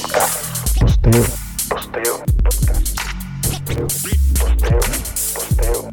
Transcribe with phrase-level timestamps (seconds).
[0.00, 0.78] Podcast.
[0.78, 1.24] Posteo.
[1.68, 2.18] Posteo.
[3.42, 3.88] Posteo.
[4.38, 5.90] Posteo.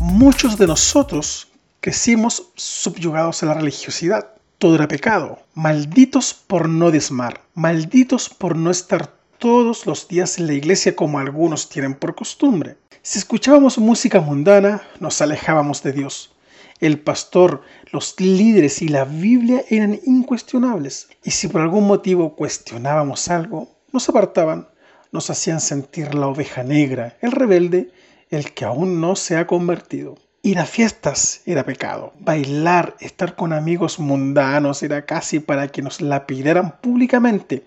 [0.00, 1.46] Muchos de nosotros
[1.80, 4.26] crecimos subyugados a la religiosidad.
[4.58, 5.38] Todo era pecado.
[5.54, 7.42] Malditos por no desmar.
[7.54, 12.76] Malditos por no estar todos los días en la iglesia como algunos tienen por costumbre.
[13.02, 16.32] Si escuchábamos música mundana, nos alejábamos de Dios.
[16.80, 17.62] El pastor,
[17.92, 21.08] los líderes y la Biblia eran incuestionables.
[21.24, 24.68] Y si por algún motivo cuestionábamos algo, nos apartaban,
[25.12, 27.90] nos hacían sentir la oveja negra, el rebelde,
[28.30, 30.16] el que aún no se ha convertido.
[30.42, 32.14] Ir a fiestas era pecado.
[32.18, 37.66] Bailar, estar con amigos mundanos era casi para que nos lapidaran públicamente.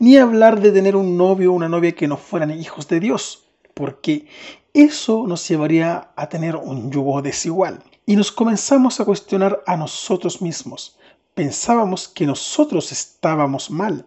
[0.00, 3.44] Ni hablar de tener un novio o una novia que no fueran hijos de Dios,
[3.72, 4.26] porque
[4.74, 7.84] eso nos llevaría a tener un yugo desigual.
[8.08, 10.96] Y nos comenzamos a cuestionar a nosotros mismos.
[11.34, 14.06] Pensábamos que nosotros estábamos mal.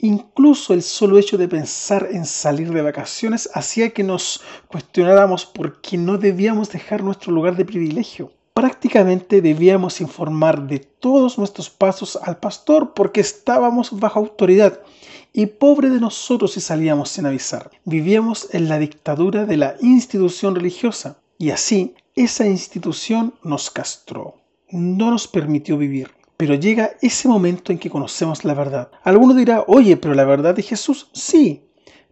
[0.00, 5.80] Incluso el solo hecho de pensar en salir de vacaciones hacía que nos cuestionáramos por
[5.80, 8.32] qué no debíamos dejar nuestro lugar de privilegio.
[8.52, 14.80] Prácticamente debíamos informar de todos nuestros pasos al pastor porque estábamos bajo autoridad.
[15.32, 17.70] Y pobre de nosotros si salíamos sin avisar.
[17.84, 21.18] Vivíamos en la dictadura de la institución religiosa.
[21.38, 24.36] Y así, esa institución nos castró.
[24.70, 26.10] No nos permitió vivir.
[26.38, 28.90] Pero llega ese momento en que conocemos la verdad.
[29.04, 31.62] Alguno dirá, oye, pero la verdad de Jesús, sí.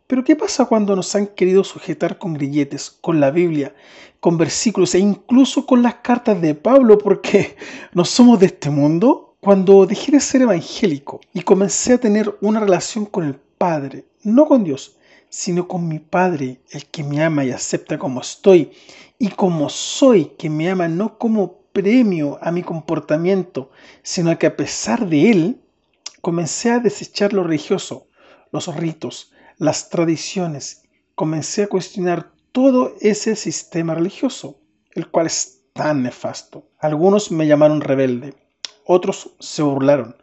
[0.06, 3.75] Pero ¿qué pasa cuando nos han querido sujetar con grilletes, con la Biblia,
[4.20, 7.56] con versículos e incluso con las cartas de Pablo porque
[7.94, 9.36] no somos de este mundo?
[9.41, 14.47] Cuando dejé de ser evangélico y comencé a tener una relación con el Padre, no
[14.47, 14.97] con Dios,
[15.35, 18.71] sino con mi Padre, el que me ama y acepta como estoy,
[19.19, 23.71] y como soy, que me ama no como premio a mi comportamiento,
[24.05, 25.61] sino que a pesar de él,
[26.21, 28.07] comencé a desechar lo religioso,
[28.53, 30.84] los ritos, las tradiciones,
[31.17, 34.61] comencé a cuestionar todo ese sistema religioso,
[34.93, 36.71] el cual es tan nefasto.
[36.78, 38.34] Algunos me llamaron rebelde,
[38.87, 40.17] otros se burlaron,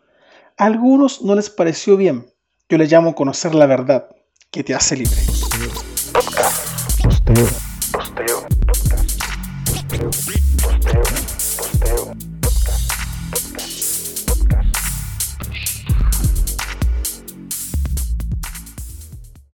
[0.55, 2.27] a algunos no les pareció bien.
[2.69, 4.07] Yo le llamo conocer la verdad,
[4.51, 5.15] que te hace libre.
[6.11, 6.49] Posteo.
[7.01, 7.47] Posteo.
[7.93, 8.47] Posteo.
[9.65, 10.09] Posteo.
[10.61, 11.30] Posteo.